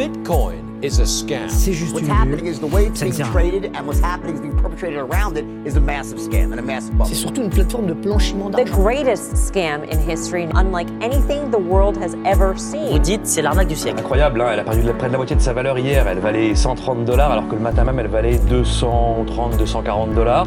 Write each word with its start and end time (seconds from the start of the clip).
Bitcoin 0.00 0.82
is 0.82 0.98
a 0.98 1.04
scam. 1.04 1.50
C'est 1.50 1.74
juste 1.74 1.92
What's 1.92 2.06
une 2.06 2.10
happening 2.10 2.46
is 2.46 2.58
the 2.58 2.72
way 2.72 2.86
it's 2.86 3.02
being 3.02 3.12
traded 3.32 3.66
and 3.76 3.86
what's 3.86 4.00
happening 4.00 4.34
is 4.34 4.40
being 4.40 4.56
perpetrated 4.56 4.96
around 4.96 5.36
it 5.36 5.44
is 5.66 5.76
a 5.76 5.80
massive 5.80 6.18
scam 6.18 6.52
and 6.54 6.58
a 6.58 6.62
massive 6.62 6.92
bubble. 6.92 7.04
C'est 7.06 7.16
surtout 7.16 7.42
une 7.42 7.50
plateforme 7.50 7.86
de 7.86 7.92
blanchiment 7.92 8.48
The 8.48 8.64
d'argent. 8.64 8.82
greatest 8.82 9.36
scam 9.36 9.82
in 9.92 9.98
history, 10.00 10.48
unlike 10.54 10.88
anything 11.02 11.50
the 11.50 11.60
world 11.60 11.98
has 11.98 12.14
ever 12.24 12.54
Vous 12.54 12.58
seen. 12.58 12.98
dites 13.02 13.26
c'est 13.26 13.42
l'arnaque 13.42 13.68
du 13.68 13.76
siècle. 13.76 13.98
Incroyable, 14.00 14.40
hein, 14.40 14.46
elle 14.54 14.60
a 14.60 14.64
perdu 14.64 14.80
près 14.96 15.08
de 15.08 15.12
la 15.12 15.18
moitié 15.18 15.36
de 15.36 15.42
sa 15.42 15.52
valeur 15.52 15.78
hier. 15.78 16.08
Elle 16.08 16.20
valait 16.20 16.54
130 16.54 17.04
dollars 17.04 17.32
alors 17.32 17.46
que 17.46 17.54
le 17.54 17.60
matin 17.60 17.84
même 17.84 17.98
elle 17.98 18.08
valait 18.08 18.38
230, 18.48 19.58
240 19.58 20.14
dollars. 20.14 20.46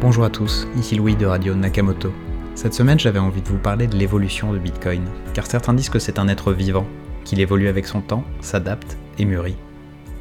Bonjour 0.00 0.22
à 0.22 0.30
tous, 0.30 0.68
ici 0.78 0.94
Louis 0.94 1.16
de 1.16 1.26
Radio 1.26 1.56
Nakamoto. 1.56 2.12
Cette 2.54 2.74
semaine, 2.74 3.00
j'avais 3.00 3.18
envie 3.18 3.42
de 3.42 3.48
vous 3.48 3.58
parler 3.58 3.88
de 3.88 3.96
l'évolution 3.96 4.52
de 4.52 4.58
Bitcoin, 4.58 5.02
car 5.32 5.44
certains 5.44 5.72
disent 5.72 5.88
que 5.88 5.98
c'est 5.98 6.20
un 6.20 6.28
être 6.28 6.52
vivant, 6.52 6.86
qu'il 7.24 7.40
évolue 7.40 7.68
avec 7.68 7.86
son 7.86 8.00
temps, 8.00 8.24
s'adapte 8.40 8.96
et 9.18 9.24
mûrit. 9.24 9.56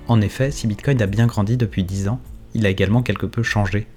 En 0.08 0.22
effet, 0.22 0.52
si 0.52 0.68
Bitcoin 0.68 1.02
a 1.02 1.08
bien 1.08 1.28
grandi 1.28 1.58
depuis 1.58 1.84
10 1.84 2.08
ans, 2.09 2.20
il 2.54 2.66
a 2.66 2.70
également 2.70 3.02
quelque 3.02 3.26
peu 3.26 3.44
changé. 3.44 3.88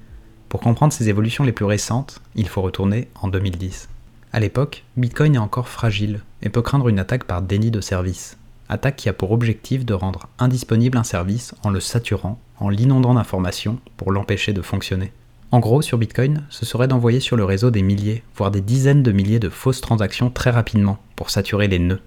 Pour 0.48 0.60
comprendre 0.60 0.92
ses 0.92 1.08
évolutions 1.08 1.45
les 1.45 1.52
plus 1.52 1.64
récentes, 1.64 2.20
il 2.34 2.48
faut 2.48 2.62
retourner 2.62 3.08
en 3.20 3.28
2010. 3.28 3.88
À 4.32 4.40
l'époque, 4.40 4.84
Bitcoin 4.96 5.34
est 5.34 5.38
encore 5.38 5.68
fragile 5.68 6.20
et 6.42 6.48
peut 6.48 6.62
craindre 6.62 6.88
une 6.88 6.98
attaque 6.98 7.24
par 7.24 7.42
déni 7.42 7.70
de 7.70 7.80
service. 7.80 8.38
Attaque 8.68 8.96
qui 8.96 9.09
a 9.09 9.12
pour 9.12 9.32
objectif 9.32 9.84
de 9.84 9.95
rendre 9.95 10.28
indisponible 10.38 10.98
un 10.98 11.04
service 11.04 11.54
en 11.62 11.70
le 11.70 11.80
saturant, 11.80 12.38
en 12.59 12.68
l'inondant 12.68 13.14
d'informations 13.14 13.78
pour 13.96 14.12
l'empêcher 14.12 14.52
de 14.52 14.62
fonctionner. 14.62 15.12
En 15.52 15.60
gros, 15.60 15.82
sur 15.82 15.98
Bitcoin, 15.98 16.45
ce 16.50 16.66
serait 16.66 16.88
d'envoyer 16.88 17.20
sur 17.20 17.36
le 17.36 17.45
réseau 17.45 17.70
des 17.70 17.82
milliers, 17.82 18.24
voire 18.36 18.50
des 18.50 18.60
dizaines 18.60 19.02
de 19.02 19.12
milliers 19.12 19.38
de 19.38 19.48
fausses 19.48 19.80
transactions 19.80 20.30
très 20.30 20.50
rapidement 20.50 20.98
pour 21.14 21.30
saturer 21.30 21.68
les 21.68 21.78
nœuds. 21.78 22.00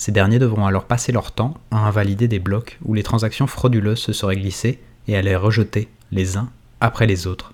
Ces 0.00 0.12
derniers 0.12 0.38
devront 0.38 0.64
alors 0.64 0.84
passer 0.84 1.12
leur 1.12 1.30
temps 1.30 1.58
à 1.70 1.86
invalider 1.86 2.26
des 2.26 2.38
blocs 2.38 2.78
où 2.86 2.94
les 2.94 3.02
transactions 3.02 3.46
frauduleuses 3.46 3.98
se 3.98 4.14
seraient 4.14 4.38
glissées 4.38 4.78
et 5.06 5.14
à 5.14 5.20
les 5.20 5.36
rejeter 5.36 5.88
les 6.10 6.38
uns 6.38 6.48
après 6.80 7.06
les 7.06 7.26
autres. 7.26 7.52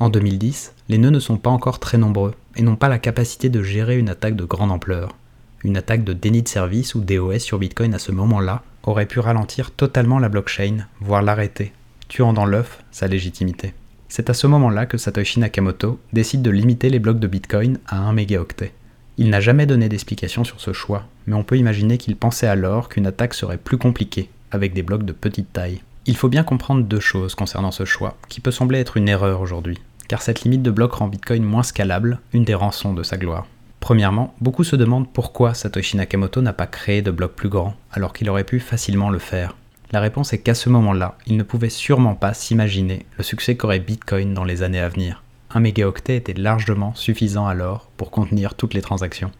En 0.00 0.08
2010, 0.08 0.72
les 0.88 0.98
nœuds 0.98 1.10
ne 1.10 1.20
sont 1.20 1.36
pas 1.36 1.50
encore 1.50 1.78
très 1.78 1.96
nombreux 1.96 2.34
et 2.56 2.62
n'ont 2.62 2.74
pas 2.74 2.88
la 2.88 2.98
capacité 2.98 3.48
de 3.48 3.62
gérer 3.62 3.96
une 3.96 4.08
attaque 4.08 4.34
de 4.34 4.44
grande 4.44 4.72
ampleur. 4.72 5.14
Une 5.62 5.76
attaque 5.76 6.02
de 6.02 6.12
déni 6.12 6.42
de 6.42 6.48
service 6.48 6.96
ou 6.96 7.00
DOS 7.00 7.38
sur 7.38 7.60
Bitcoin 7.60 7.94
à 7.94 8.00
ce 8.00 8.10
moment-là 8.10 8.64
aurait 8.82 9.06
pu 9.06 9.20
ralentir 9.20 9.70
totalement 9.70 10.18
la 10.18 10.28
blockchain, 10.28 10.88
voire 11.00 11.22
l'arrêter, 11.22 11.72
tuant 12.08 12.32
dans 12.32 12.44
l'œuf 12.44 12.82
sa 12.90 13.06
légitimité. 13.06 13.72
C'est 14.08 14.30
à 14.30 14.34
ce 14.34 14.48
moment-là 14.48 14.86
que 14.86 14.98
Satoshi 14.98 15.38
Nakamoto 15.38 16.00
décide 16.12 16.42
de 16.42 16.50
limiter 16.50 16.90
les 16.90 16.98
blocs 16.98 17.20
de 17.20 17.28
Bitcoin 17.28 17.78
à 17.86 17.98
1 17.98 18.14
mégaoctet. 18.14 18.72
Il 19.16 19.30
n'a 19.30 19.40
jamais 19.40 19.66
donné 19.66 19.88
d'explication 19.88 20.42
sur 20.42 20.60
ce 20.60 20.72
choix, 20.72 21.04
mais 21.26 21.34
on 21.34 21.44
peut 21.44 21.56
imaginer 21.56 21.98
qu'il 21.98 22.16
pensait 22.16 22.48
alors 22.48 22.88
qu'une 22.88 23.06
attaque 23.06 23.34
serait 23.34 23.58
plus 23.58 23.78
compliquée, 23.78 24.28
avec 24.50 24.74
des 24.74 24.82
blocs 24.82 25.04
de 25.04 25.12
petite 25.12 25.52
taille. 25.52 25.82
Il 26.06 26.16
faut 26.16 26.28
bien 26.28 26.42
comprendre 26.42 26.82
deux 26.82 26.98
choses 26.98 27.36
concernant 27.36 27.70
ce 27.70 27.84
choix, 27.84 28.16
qui 28.28 28.40
peut 28.40 28.50
sembler 28.50 28.80
être 28.80 28.96
une 28.96 29.08
erreur 29.08 29.40
aujourd'hui, 29.40 29.78
car 30.08 30.20
cette 30.20 30.42
limite 30.42 30.62
de 30.62 30.70
blocs 30.72 30.94
rend 30.94 31.06
Bitcoin 31.06 31.44
moins 31.44 31.62
scalable, 31.62 32.18
une 32.32 32.44
des 32.44 32.54
rançons 32.54 32.92
de 32.92 33.04
sa 33.04 33.16
gloire. 33.16 33.46
Premièrement, 33.78 34.34
beaucoup 34.40 34.64
se 34.64 34.74
demandent 34.74 35.12
pourquoi 35.12 35.54
Satoshi 35.54 35.96
Nakamoto 35.96 36.42
n'a 36.42 36.52
pas 36.52 36.66
créé 36.66 37.00
de 37.00 37.12
blocs 37.12 37.34
plus 37.34 37.48
grands, 37.48 37.74
alors 37.92 38.12
qu'il 38.12 38.28
aurait 38.28 38.42
pu 38.42 38.58
facilement 38.58 39.10
le 39.10 39.20
faire. 39.20 39.56
La 39.92 40.00
réponse 40.00 40.32
est 40.32 40.38
qu'à 40.38 40.54
ce 40.54 40.70
moment-là, 40.70 41.16
il 41.26 41.36
ne 41.36 41.44
pouvait 41.44 41.68
sûrement 41.68 42.16
pas 42.16 42.34
s'imaginer 42.34 43.06
le 43.16 43.22
succès 43.22 43.56
qu'aurait 43.56 43.78
Bitcoin 43.78 44.34
dans 44.34 44.42
les 44.42 44.64
années 44.64 44.80
à 44.80 44.88
venir. 44.88 45.22
Un 45.56 45.60
mégaoctet 45.60 46.16
était 46.16 46.34
largement 46.34 46.96
suffisant 46.96 47.46
alors 47.46 47.88
pour 47.96 48.10
contenir 48.10 48.54
toutes 48.54 48.74
les 48.74 48.82
transactions. 48.82 49.30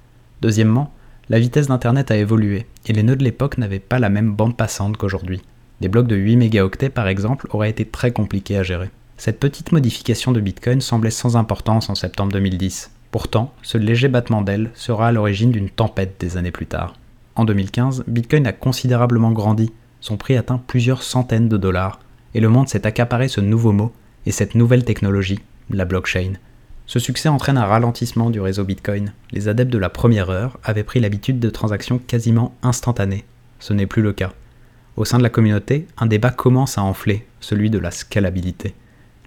Deuxièmement, 0.43 0.93
la 1.29 1.41
vitesse 1.41 1.67
d'Internet 1.67 2.12
a 2.12 2.17
évolué 2.17 2.67
et 2.87 2.93
les 2.93 3.03
nœuds 3.03 3.17
de 3.17 3.25
l'époque 3.25 3.59
n'avaient 3.59 3.81
pas 3.81 3.98
la 3.98 4.11
même 4.11 4.33
bande 4.33 4.57
passante 4.57 4.97
qu'aujourd'hui. 4.97 5.42
Des 5.81 5.89
blocs 5.89 6.07
de 6.07 6.15
8 6.15 6.37
mégaoctets 6.37 6.89
par 6.89 7.09
exemple 7.09 7.48
auraient 7.51 7.70
été 7.70 7.85
très 7.85 8.12
compliqués 8.12 8.57
à 8.57 8.62
gérer. 8.62 8.91
Cette 9.17 9.41
petite 9.41 9.73
modification 9.73 10.31
de 10.31 10.41
Bitcoin 10.41 10.80
semblait 10.80 11.11
sans 11.11 11.36
importance 11.36 11.91
en 11.91 11.97
septembre 11.97 12.33
2010. 12.33 12.92
Pourtant, 13.11 13.53
ce 13.63 13.77
léger 13.77 14.07
battement 14.07 14.42
d'aile 14.42 14.70
sera 14.74 15.08
à 15.08 15.13
l'origine 15.13 15.51
d'une 15.51 15.70
tempête 15.70 16.14
des 16.20 16.36
années 16.36 16.53
plus 16.53 16.67
tard. 16.67 16.95
En 17.35 17.45
2015, 17.45 18.05
Bitcoin 18.07 18.47
a 18.47 18.53
considérablement 18.53 19.33
grandi, 19.33 19.73
son 20.01 20.17
prix 20.17 20.36
atteint 20.36 20.63
plusieurs 20.64 21.03
centaines 21.03 21.48
de 21.48 21.57
dollars, 21.57 21.98
et 22.35 22.41
le 22.41 22.48
monde 22.48 22.69
s'est 22.69 22.86
accaparé 22.86 23.27
ce 23.27 23.41
nouveau 23.41 23.73
mot 23.73 23.92
et 24.27 24.33
cette 24.33 24.55
nouvelle 24.55 24.85
technologie, 24.85 25.41
la 25.70 25.85
blockchain. 25.85 26.35
Ce 26.86 26.98
succès 26.98 27.29
entraîne 27.29 27.57
un 27.57 27.64
ralentissement 27.64 28.30
du 28.30 28.41
réseau 28.41 28.64
Bitcoin. 28.64 29.13
Les 29.33 29.48
adeptes 29.48 29.73
de 29.73 29.79
la 29.79 29.89
première 29.89 30.30
heure 30.30 30.58
avaient 30.63 30.85
pris 30.85 31.01
l'habitude 31.01 31.41
de 31.41 31.51
transactions 31.51 31.98
quasiment 31.98 32.55
instantanées. 32.63 33.25
Ce 33.58 33.73
n'est 33.73 33.86
plus 33.86 34.03
le 34.03 34.13
cas. 34.13 34.33
Au 34.97 35.05
sein 35.05 35.19
de 35.19 35.23
la 35.23 35.30
communauté, 35.30 35.86
un 35.97 36.07
débat 36.07 36.30
commence 36.30 36.79
à 36.79 36.83
enfler, 36.83 37.27
celui 37.41 37.70
de 37.70 37.79
la 37.79 37.91
scalabilité. 37.91 38.74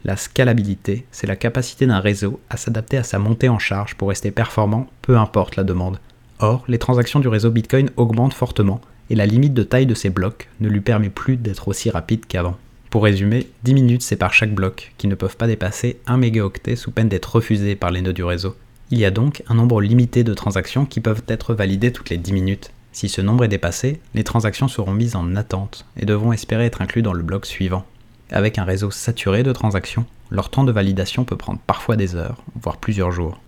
La 0.06 0.16
scalabilité, 0.16 1.06
c'est 1.12 1.28
la 1.28 1.36
capacité 1.36 1.88
d'un 1.88 2.00
réseau 2.00 2.40
à 2.50 2.58
s'adapter 2.58 2.97
à 2.97 3.03
sa 3.03 3.20
montée 3.20 3.50
en 3.50 3.59
charge 3.59 3.96
pour 3.96 4.09
rester 4.09 4.31
performant, 4.31 4.88
peu 5.02 5.18
importe 5.18 5.56
la 5.56 5.64
demande. 5.64 6.00
Or, 6.40 6.64
les 6.68 6.78
transactions 6.78 7.20
du 7.20 7.28
réseau 7.28 7.50
Bitcoin 7.50 7.90
augmentent 7.97 8.34
fortement 8.34 8.80
et 9.09 9.16
la 9.16 9.26
limite 9.26 9.53
de 9.53 9.64
taille 9.64 9.88
de 9.88 9.96
ces 9.96 10.09
blocs 10.09 10.47
ne 10.59 10.70
lui 10.70 10.81
permet 10.81 11.09
plus 11.09 11.36
d'être 11.36 11.68
aussi 11.68 11.90
rapide 11.90 12.26
qu'avant. 12.28 12.56
Pour 12.90 13.03
résumer, 13.03 13.48
10 13.64 13.74
minutes 13.74 14.02
séparent 14.02 14.34
chaque 14.34 14.53
bloc, 14.53 14.94
qui 14.98 15.08
ne 15.08 15.16
peuvent 15.16 15.36
pas 15.36 15.48
dépasser 15.48 16.00
1 16.08 16.18
mégaoctet 16.18 16.78
sous 16.78 16.92
peine 16.92 17.09
d'être 17.09 17.36
refusés 17.36 17.75
par 17.75 17.92
les 17.92 18.02
nœuds 18.02 18.14
du 18.14 18.24
réseau. 18.24 18.56
Il 18.92 18.98
y 18.98 19.06
a 19.06 19.12
donc 19.12 19.44
un 19.50 19.56
nombre 19.56 19.81
limité 19.81 20.24
de 20.24 20.34
transactions 20.34 20.86
qui 20.86 21.02
peuvent 21.02 21.24
être 21.28 21.53
validées 21.53 21.92
toutes 21.92 22.09
les 22.09 22.18
10 22.18 22.31
minutes. 22.31 22.72
Si 22.94 23.09
ce 23.09 23.20
nombre 23.20 23.44
est 23.44 23.50
dépassé, 23.50 24.00
les 24.16 24.24
transactions 24.24 24.70
seront 24.70 24.94
mises 24.94 25.18
en 25.18 25.36
attente 25.36 25.86
et 25.97 26.06
devront 26.06 26.31
espérer 26.31 26.66
être 26.66 26.81
inclus 26.81 27.02
dans 27.02 27.14
le 27.14 27.24
bloc 27.24 27.46
suivant. 27.46 27.86
Avec 28.31 28.58
un 28.58 28.64
réseau 28.64 28.90
saturé 28.90 29.44
de 29.44 29.52
transactions, 29.52 30.06
leur 30.30 30.50
temps 30.50 30.64
de 30.64 30.72
validation 30.72 31.26
peut 31.26 31.36
prendre 31.36 31.59
parfois 31.68 31.97
des 31.97 32.16
heures, 32.16 32.42
voire 32.62 32.78
plusieurs 32.78 33.12
jours. 33.12 33.42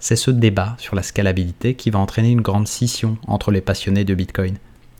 C'est 0.00 0.16
ce 0.16 0.30
débat 0.30 0.74
sur 0.78 0.94
la 0.94 1.02
scalabilité 1.02 1.74
qui 1.74 1.90
va 1.90 1.98
entraîner 1.98 2.30
une 2.30 2.40
grande 2.40 2.68
scission 2.68 3.18
entre 3.26 3.50
les 3.50 3.60
passionnés 3.60 4.04
de 4.04 4.14
Bitcoin. 4.14 4.56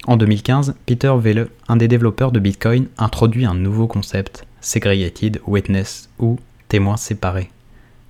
En 0.07 0.17
2015, 0.17 0.77
Peter 0.87 1.13
Welle, 1.21 1.49
un 1.67 1.75
des 1.75 1.89
développeurs 1.89 2.31
de 2.31 2.39
Bitcoin, 2.39 2.87
introduit 2.97 3.45
un 3.45 3.55
nouveau 3.55 3.89
concept, 3.89 4.47
Segregated 4.61 5.41
Witness 5.49 6.09
ou 6.21 6.39
témoins 6.69 6.97
séparés. 6.97 7.51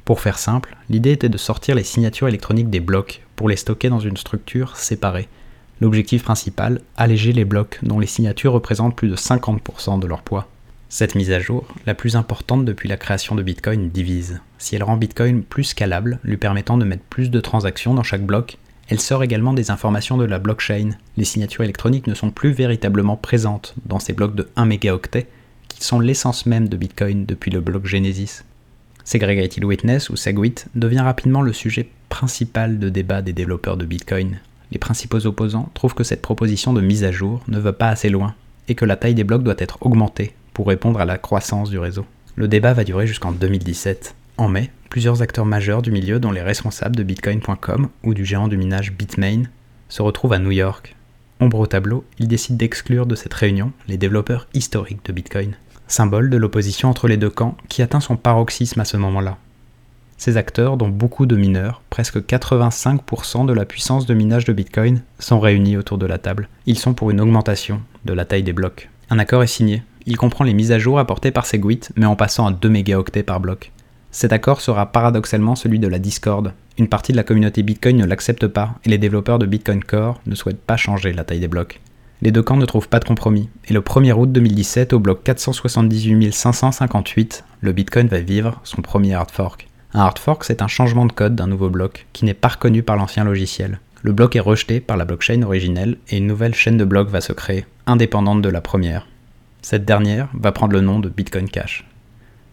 Pour 0.05 0.21
faire 0.21 0.39
simple, 0.39 0.77
l'idée 0.91 1.13
était 1.13 1.31
de 1.31 1.39
sortir 1.39 1.75
les 1.75 1.85
signatures 1.85 2.29
électroniques 2.29 2.69
des 2.69 2.81
blocs 2.81 3.23
pour 3.35 3.49
les 3.49 3.57
stocker 3.57 3.89
dans 3.89 3.99
une 3.99 4.19
structure 4.19 4.77
séparée. 4.77 5.27
L'objectif 5.81 6.23
principal, 6.23 6.83
alléger 6.99 7.33
les 7.33 7.47
blocs 7.47 7.79
dont 7.83 7.99
les 7.99 8.07
signatures 8.07 8.53
représentent 8.53 8.95
plus 8.95 9.09
de 9.09 9.17
50% 9.17 9.99
de 9.99 10.07
leur 10.07 10.21
poids. 10.21 10.49
Cette 10.91 11.15
mise 11.15 11.33
à 11.33 11.41
jour, 11.41 11.67
la 11.87 11.95
plus 11.95 12.15
importante 12.15 12.67
depuis 12.67 12.91
la 12.91 12.99
création 12.99 13.35
de 13.35 13.43
Bitcoin, 13.43 13.89
divise. 13.89 14.43
Si 14.59 14.77
elle 14.77 14.85
rend 14.85 14.99
Bitcoin 14.99 15.43
plus 15.43 15.65
scalable, 15.65 16.19
lui 16.25 16.37
permettant 16.37 16.77
de 16.77 16.85
mettre 16.85 17.05
plus 17.05 17.31
de 17.31 17.41
transactions 17.41 17.95
dans 17.95 18.03
chaque 18.03 18.25
bloc, 18.25 18.59
elle 18.89 19.01
sort 19.01 19.25
également 19.25 19.53
des 19.53 19.71
informations 19.71 20.17
de 20.17 20.25
la 20.25 20.39
blockchain. 20.39 20.91
Les 21.17 21.25
signatures 21.25 21.65
électroniques 21.65 22.07
ne 22.07 22.15
sont 22.15 22.31
plus 22.31 22.53
véritablement 22.53 23.17
présentes 23.17 23.75
dans 23.85 23.99
ces 23.99 24.13
blocs 24.13 24.37
de 24.37 24.49
1 24.55 24.65
mégaoctet, 24.67 25.27
qui 25.69 25.85
sont 25.85 25.99
l'essence 25.99 26.47
même 26.47 26.69
de 26.69 26.77
Bitcoin 26.77 27.27
depuis 27.27 27.51
le 27.51 27.61
bloc 27.61 27.87
Genesis. 27.87 28.45
Segregated 29.05 29.65
Witness 29.65 30.11
ou 30.11 30.17
SegWit 30.17 30.67
devient 30.75 31.01
rapidement 31.01 31.43
le 31.43 31.53
sujet 31.53 31.89
principal 32.09 32.79
de 32.79 32.89
débat 32.89 33.23
des 33.23 33.33
développeurs 33.33 33.77
de 33.77 33.85
Bitcoin. 33.85 34.39
Les 34.71 34.79
principaux 34.79 35.27
opposants 35.27 35.71
trouvent 35.75 35.95
que 35.95 36.05
cette 36.05 36.23
proposition 36.23 36.73
de 36.73 36.81
mise 36.81 37.05
à 37.05 37.13
jour 37.13 37.43
ne 37.49 37.59
va 37.59 37.73
pas 37.73 37.89
assez 37.89 38.09
loin 38.09 38.35
et 38.69 38.75
que 38.75 38.85
la 38.85 38.97
taille 38.97 39.15
des 39.15 39.25
blocs 39.25 39.45
doit 39.45 39.55
être 39.59 39.79
augmentée 39.81 40.35
pour 40.53 40.67
répondre 40.67 41.01
à 41.01 41.05
la 41.05 41.19
croissance 41.19 41.71
du 41.71 41.79
réseau. 41.79 42.05
Le 42.35 42.49
débat 42.49 42.73
va 42.73 42.85
durer 42.85 43.07
jusqu'en 43.07 43.33
2017. 43.33 44.15
En 44.39 44.49
mai, 44.49 44.71
plusieurs 44.89 45.23
acteurs 45.23 45.47
majeurs 45.47 45.83
du 45.83 45.91
milieu, 45.91 46.19
dont 46.19 46.33
les 46.33 46.43
responsables 46.43 46.97
de 46.97 47.03
Bitcoin.com 47.03 47.89
ou 48.03 48.15
du 48.15 48.25
géant 48.25 48.49
du 48.49 48.57
minage 48.57 48.93
Bitmain, 48.93 49.45
se 49.89 50.03
retrouvent 50.03 50.33
à 50.33 50.39
New 50.39 50.51
York. 50.51 50.97
Ombre 51.41 51.61
au 51.61 51.67
tableau, 51.67 52.05
ils 52.19 52.29
décident 52.29 52.57
d'exclure 52.57 53.07
de 53.07 53.15
cette 53.15 53.35
réunion 53.35 53.73
les 53.89 53.99
développeurs 53.99 54.49
historiques 54.55 55.05
de 55.05 55.13
Bitcoin, 55.13 55.55
symbole 55.87 56.31
de 56.31 56.37
l'opposition 56.37 56.89
entre 56.89 57.09
les 57.09 57.19
deux 57.19 57.31
camps 57.31 57.57
qui 57.69 57.83
atteint 57.83 58.01
son 58.01 58.17
paroxysme 58.17 58.81
à 58.81 58.85
ce 58.85 58.97
moment-là. 58.97 59.37
Ces 60.19 60.39
acteurs, 60.39 60.79
dont 60.79 60.89
beaucoup 60.89 61.27
de 61.27 61.37
mineurs, 61.37 61.83
presque 61.91 62.17
85% 62.17 63.45
de 63.45 63.53
la 63.53 63.67
puissance 63.67 64.07
de 64.07 64.15
minage 64.15 64.47
de 64.47 64.55
Bitcoin, 64.55 65.03
sont 65.19 65.41
réunis 65.41 65.77
autour 65.77 65.99
de 65.99 66.07
la 66.07 66.17
table. 66.17 66.49
Ils 66.65 66.79
sont 66.79 66.95
pour 66.95 67.11
une 67.11 67.21
augmentation 67.21 67.83
de 68.07 68.15
la 68.15 68.25
taille 68.25 68.43
des 68.43 68.55
blocs. 68.55 68.89
Un 69.11 69.19
accord 69.19 69.43
est 69.43 69.47
signé. 69.47 69.83
Il 70.07 70.17
comprend 70.17 70.45
les 70.45 70.55
mises 70.55 70.73
à 70.73 70.79
jour 70.79 70.99
apportées 70.99 71.33
par 71.33 71.45
Segwit, 71.45 71.91
mais 71.97 72.07
en 72.07 72.17
passant 72.17 72.47
à 72.47 72.53
2 72.53 72.69
mégaoctets 72.69 73.25
par 73.25 73.41
bloc. 73.41 73.73
Cet 74.17 74.33
accord 74.33 74.63
sera 74.63 74.87
paradoxalement 74.87 75.57
celui 75.57 75.79
de 75.79 75.89
la 75.89 75.99
Discord. 75.99 76.55
Une 76.79 76.89
partie 76.89 77.13
de 77.13 77.19
la 77.19 77.23
communauté 77.23 77.63
Bitcoin 77.63 77.99
ne 77.99 78.07
l'accepte 78.07 78.47
pas 78.47 78.71
et 78.87 78.89
les 78.89 78.97
développeurs 78.97 79.39
de 79.39 79.45
Bitcoin 79.45 79.85
Core 79.85 80.23
ne 80.25 80.35
souhaitent 80.35 80.63
pas 80.63 80.79
changer 80.79 81.13
la 81.13 81.23
taille 81.23 81.41
des 81.41 81.49
blocs. 81.49 81.83
Les 82.23 82.31
deux 82.31 82.43
camps 82.43 82.57
ne 82.57 82.65
trouvent 82.65 82.89
pas 82.89 82.99
de 82.99 83.05
compromis, 83.05 83.51
et 83.69 83.75
le 83.75 83.83
1er 83.83 84.15
août 84.15 84.33
2017, 84.33 84.95
au 84.95 85.01
bloc 85.01 85.23
478 85.23 86.33
558, 86.33 87.45
le 87.61 87.73
Bitcoin 87.73 88.07
va 88.07 88.21
vivre 88.21 88.59
son 88.65 88.81
premier 88.81 89.13
hard 89.13 89.31
fork. 89.31 89.69
Un 89.93 90.01
hard 90.01 90.19
fork, 90.19 90.45
c'est 90.45 90.63
un 90.63 90.67
changement 90.67 91.05
de 91.05 91.13
code 91.13 91.37
d'un 91.37 91.47
nouveau 91.47 91.69
bloc 91.69 92.07
qui 92.15 92.25
n'est 92.25 92.33
pas 92.33 92.49
reconnu 92.49 92.83
par 92.83 92.97
l'ancien 92.97 93.25
logiciel. 93.25 93.81
le 94.03 94.13
bloc 94.13 94.35
est 94.35 94.41
rejeté 94.41 94.81
par 94.81 94.97
la 94.97 95.05
blockchain 95.05 95.43
originelle 95.43 95.99
et 96.09 96.17
une 96.17 96.27
nouvelle 96.27 96.55
chaîne 96.55 96.79
de 96.79 96.87
blocs 96.87 97.11
va 97.11 97.21
se 97.21 97.35
créer, 97.35 97.67
indépendante 97.87 98.41
de 98.41 98.49
la 98.49 98.63
première. 98.63 99.07
Cette 99.61 99.85
dernière 99.85 100.31
va 100.33 100.53
prendre 100.53 100.73
le 100.73 100.81
nom 100.81 101.01
de 101.01 101.11
Bitcoin 101.11 101.51
Cash. 101.51 101.85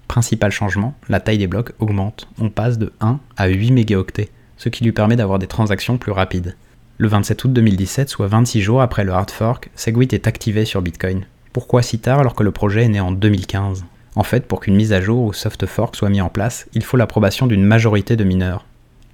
Principal 0.08 0.52
changement, 0.52 0.96
la 1.10 1.20
taille 1.20 1.38
des 1.38 1.48
blocs 1.48 1.74
augmente. 1.80 2.28
On 2.40 2.50
passe 2.50 2.78
de 2.78 2.94
1 3.00 3.20
à 3.38 3.48
8 3.48 3.72
mégaoctets, 3.72 4.30
ce 4.58 4.70
qui 4.70 4.84
lui 4.84 4.92
permet 4.92 5.16
d'avoir 5.16 5.40
des 5.40 5.48
transactions 5.48 5.98
plus 5.98 6.12
rapides. 6.12 6.56
Le 6.98 7.08
27 7.08 7.44
août 7.44 7.54
2017, 7.54 8.10
soit 8.10 8.28
26 8.28 8.62
jours 8.62 8.82
après 8.82 9.04
le 9.04 9.12
hard 9.12 9.32
fork, 9.32 9.72
Segwit 9.76 10.14
est 10.14 10.28
activé 10.28 10.66
sur 10.66 10.82
Bitcoin. 10.82 11.26
Pourquoi 11.52 11.82
si 11.82 12.00
tard 12.00 12.20
alors 12.20 12.36
que 12.36 12.44
le 12.44 12.52
projet 12.52 12.84
est 12.84 12.90
né 12.90 13.00
en 13.00 13.12
2015 13.12 13.86
En 14.16 14.24
fait, 14.24 14.46
pour 14.46 14.60
qu'une 14.60 14.76
mise 14.76 14.94
à 14.94 15.02
jour 15.02 15.24
ou 15.24 15.34
soft 15.34 15.66
fork 15.66 15.96
soit 15.96 16.10
mise 16.10 16.22
en 16.22 16.30
place, 16.30 16.68
il 16.74 16.84
faut 16.84 16.98
l'approbation 16.98 17.48
d'une 17.48 17.64
majorité 17.64 18.16
de 18.16 18.24
mineurs. 18.24 18.66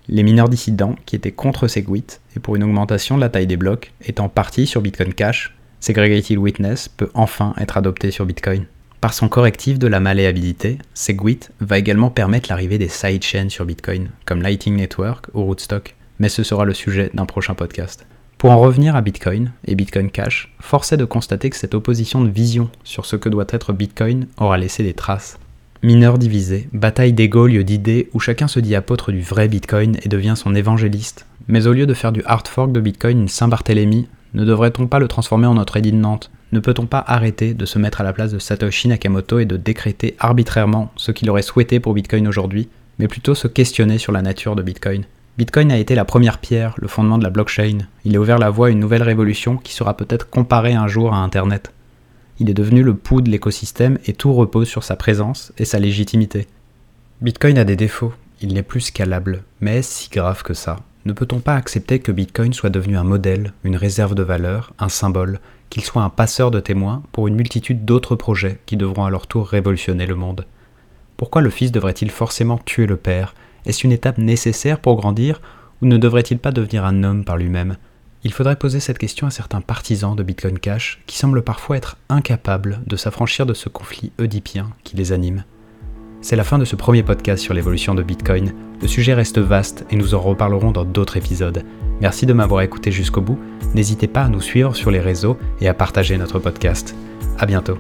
Les 0.09 0.23
mineurs 0.23 0.49
dissidents, 0.49 0.95
qui 1.05 1.15
étaient 1.15 1.31
contre 1.31 1.67
Segwit, 1.67 2.19
et 2.35 2.39
pour 2.39 2.55
une 2.55 2.63
augmentation 2.63 3.15
de 3.15 3.21
la 3.21 3.29
taille 3.29 3.47
des 3.47 3.57
blocs, 3.57 3.93
étant 4.03 4.27
partis 4.27 4.67
sur 4.67 4.81
Bitcoin 4.81 5.13
Cash, 5.13 5.55
Segregated 5.79 6.37
Witness 6.37 6.89
peut 6.89 7.09
enfin 7.13 7.53
être 7.57 7.77
adopté 7.77 8.11
sur 8.11 8.25
Bitcoin. 8.25 8.65
Par 9.01 9.13
son 9.13 9.29
correctif 9.29 9.79
de 9.79 9.87
la 9.87 10.01
malléabilité, 10.01 10.77
Segwit 10.93 11.51
va 11.61 11.79
également 11.79 12.09
permettre 12.09 12.49
l'arrivée 12.49 12.77
des 12.77 12.89
sidechains 12.89 13.47
sur 13.47 13.65
Bitcoin, 13.65 14.09
comme 14.25 14.41
Lightning 14.41 14.75
Network 14.75 15.27
ou 15.33 15.45
Rootstock, 15.45 15.95
mais 16.19 16.27
ce 16.27 16.43
sera 16.43 16.65
le 16.65 16.73
sujet 16.73 17.09
d'un 17.13 17.25
prochain 17.25 17.53
podcast. 17.53 18.05
Pour 18.37 18.51
en 18.51 18.59
revenir 18.59 18.97
à 18.97 19.01
Bitcoin 19.01 19.53
et 19.65 19.75
Bitcoin 19.75 20.11
Cash, 20.11 20.53
force 20.59 20.91
est 20.91 20.97
de 20.97 21.05
constater 21.05 21.49
que 21.49 21.55
cette 21.55 21.75
opposition 21.75 22.21
de 22.21 22.29
vision 22.29 22.69
sur 22.83 23.05
ce 23.05 23.15
que 23.15 23.29
doit 23.29 23.47
être 23.49 23.71
Bitcoin 23.71 24.27
aura 24.37 24.57
laissé 24.57 24.83
des 24.83 24.93
traces. 24.93 25.39
Mineurs 25.81 26.17
divisés, 26.17 26.67
bataille 26.73 27.13
d'ego 27.13 27.47
lieu 27.47 27.63
d'idées 27.63 28.09
où 28.11 28.19
chacun 28.19 28.49
se 28.49 28.59
dit 28.59 28.75
apôtre 28.75 29.13
du 29.13 29.21
vrai 29.21 29.47
Bitcoin 29.47 29.97
et 30.03 30.09
devient 30.09 30.35
son 30.35 30.55
évangéliste. 30.55 31.25
Mais 31.47 31.67
au 31.67 31.73
lieu 31.73 31.85
de 31.85 31.93
faire 31.93 32.11
du 32.11 32.21
hard 32.25 32.49
fork 32.49 32.73
de 32.73 32.81
Bitcoin 32.81 33.21
une 33.21 33.27
Saint-Barthélemy, 33.29 34.09
ne 34.33 34.45
devrait-on 34.45 34.87
pas 34.87 34.99
le 34.99 35.07
transformer 35.07 35.47
en 35.47 35.55
notre 35.55 35.77
édit 35.77 35.91
de 35.91 35.97
Nantes? 35.97 36.29
Ne 36.51 36.59
peut-on 36.59 36.85
pas 36.85 37.03
arrêter 37.05 37.53
de 37.53 37.65
se 37.65 37.79
mettre 37.79 38.01
à 38.01 38.03
la 38.03 38.13
place 38.13 38.31
de 38.31 38.39
Satoshi 38.39 38.87
Nakamoto 38.87 39.39
et 39.39 39.45
de 39.45 39.57
décréter 39.57 40.15
arbitrairement 40.19 40.91
ce 40.95 41.11
qu'il 41.11 41.29
aurait 41.29 41.41
souhaité 41.41 41.79
pour 41.79 41.93
Bitcoin 41.93 42.27
aujourd'hui, 42.27 42.69
mais 42.99 43.07
plutôt 43.07 43.35
se 43.35 43.47
questionner 43.47 43.97
sur 43.97 44.11
la 44.11 44.21
nature 44.21 44.55
de 44.55 44.61
Bitcoin? 44.61 45.05
Bitcoin 45.37 45.71
a 45.71 45.77
été 45.77 45.95
la 45.95 46.05
première 46.05 46.39
pierre, 46.39 46.75
le 46.77 46.87
fondement 46.87 47.17
de 47.17 47.23
la 47.23 47.29
blockchain. 47.29 47.77
Il 48.03 48.15
a 48.15 48.19
ouvert 48.19 48.39
la 48.39 48.49
voie 48.49 48.67
à 48.67 48.69
une 48.71 48.79
nouvelle 48.79 49.03
révolution 49.03 49.57
qui 49.57 49.73
sera 49.73 49.95
peut-être 49.95 50.29
comparée 50.29 50.73
un 50.73 50.87
jour 50.87 51.13
à 51.13 51.17
Internet. 51.17 51.71
Il 52.39 52.49
est 52.49 52.53
devenu 52.53 52.83
le 52.83 52.93
pouls 52.93 53.21
de 53.21 53.29
l'écosystème 53.29 53.99
et 54.05 54.13
tout 54.13 54.33
repose 54.33 54.67
sur 54.67 54.83
sa 54.83 54.95
présence 54.95 55.53
et 55.57 55.65
sa 55.65 55.79
légitimité. 55.79 56.47
Bitcoin 57.21 57.57
a 57.57 57.63
des 57.63 57.75
défauts, 57.75 58.13
il 58.41 58.53
n'est 58.53 58.63
plus 58.63 58.81
scalable, 58.81 59.43
mais 59.61 59.77
est-ce 59.77 60.03
si 60.03 60.09
grave 60.09 60.43
que 60.43 60.53
ça 60.53 60.77
ne 61.05 61.13
peut-on 61.13 61.39
pas 61.39 61.55
accepter 61.55 61.99
que 61.99 62.11
Bitcoin 62.11 62.53
soit 62.53 62.69
devenu 62.69 62.97
un 62.97 63.03
modèle, 63.03 63.53
une 63.63 63.77
réserve 63.77 64.15
de 64.15 64.23
valeur, 64.23 64.73
un 64.79 64.89
symbole, 64.89 65.39
qu'il 65.69 65.83
soit 65.83 66.03
un 66.03 66.09
passeur 66.09 66.51
de 66.51 66.59
témoins 66.59 67.03
pour 67.11 67.27
une 67.27 67.35
multitude 67.35 67.85
d'autres 67.85 68.15
projets 68.15 68.59
qui 68.65 68.75
devront 68.75 69.05
à 69.05 69.09
leur 69.09 69.27
tour 69.27 69.47
révolutionner 69.47 70.05
le 70.05 70.15
monde? 70.15 70.45
Pourquoi 71.15 71.41
le 71.41 71.49
fils 71.49 71.71
devrait-il 71.71 72.11
forcément 72.11 72.57
tuer 72.57 72.85
le 72.85 72.97
père? 72.97 73.33
Est-ce 73.65 73.85
une 73.85 73.91
étape 73.91 74.17
nécessaire 74.17 74.79
pour 74.79 74.95
grandir 74.95 75.41
ou 75.81 75.85
ne 75.85 75.97
devrait-il 75.97 76.39
pas 76.39 76.51
devenir 76.51 76.85
un 76.85 77.03
homme 77.03 77.23
par 77.23 77.37
lui-même? 77.37 77.77
Il 78.23 78.33
faudrait 78.33 78.57
poser 78.57 78.81
cette 78.81 78.97
question 78.97 79.27
à 79.27 79.31
certains 79.31 79.61
partisans 79.61 80.15
de 80.15 80.23
Bitcoin 80.23 80.59
Cash 80.59 81.01
qui 81.07 81.17
semblent 81.17 81.41
parfois 81.41 81.77
être 81.77 81.97
incapables 82.09 82.81
de 82.85 82.95
s'affranchir 82.97 83.45
de 83.45 83.53
ce 83.53 83.69
conflit 83.69 84.11
oedipien 84.19 84.71
qui 84.83 84.97
les 84.97 85.13
anime. 85.13 85.43
C'est 86.21 86.35
la 86.35 86.43
fin 86.43 86.57
de 86.57 86.65
ce 86.65 86.75
premier 86.75 87.01
podcast 87.01 87.41
sur 87.41 87.53
l'évolution 87.53 87.95
de 87.95 88.03
Bitcoin. 88.03 88.53
Le 88.81 88.87
sujet 88.87 89.13
reste 89.13 89.39
vaste 89.39 89.85
et 89.89 89.95
nous 89.95 90.15
en 90.15 90.19
reparlerons 90.19 90.71
dans 90.71 90.83
d'autres 90.83 91.17
épisodes. 91.17 91.63
Merci 92.01 92.25
de 92.25 92.33
m'avoir 92.33 92.61
écouté 92.61 92.91
jusqu'au 92.91 93.21
bout. 93.21 93.39
N'hésitez 93.73 94.07
pas 94.07 94.23
à 94.23 94.29
nous 94.29 94.41
suivre 94.41 94.75
sur 94.75 94.91
les 94.91 94.99
réseaux 94.99 95.37
et 95.61 95.67
à 95.67 95.73
partager 95.73 96.17
notre 96.17 96.39
podcast. 96.39 96.95
À 97.37 97.45
bientôt. 97.45 97.77